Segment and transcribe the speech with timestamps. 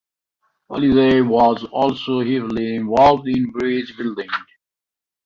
[0.67, 4.29] Hallidie was also heavily involved in bridge building.